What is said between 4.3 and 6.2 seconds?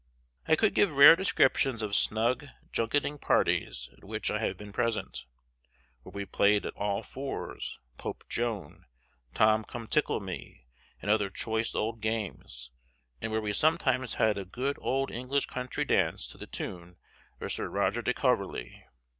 I have been present, where